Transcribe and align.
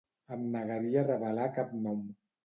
Em 0.35 0.45
negaria 0.53 1.01
a 1.01 1.03
revelar 1.09 1.45
cap 1.59 1.75
nom. 1.83 2.01